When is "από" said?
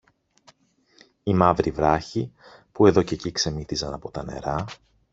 3.93-4.11